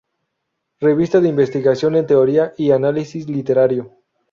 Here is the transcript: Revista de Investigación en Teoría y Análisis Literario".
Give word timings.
Revista 0.79 1.21
de 1.21 1.29
Investigación 1.29 1.95
en 1.95 2.07
Teoría 2.07 2.55
y 2.57 2.71
Análisis 2.71 3.29
Literario". 3.29 3.93